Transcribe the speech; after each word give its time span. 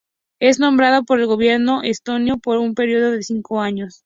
Es 0.39 0.57
nombrado 0.59 1.03
por 1.03 1.19
el 1.19 1.27
Gobierno 1.27 1.83
estonio 1.83 2.39
por 2.39 2.57
un 2.57 2.73
período 2.73 3.11
de 3.11 3.21
cinco 3.21 3.59
años. 3.61 3.99